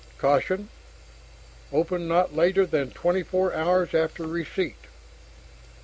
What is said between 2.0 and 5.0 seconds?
not later than 24 hours after receipt.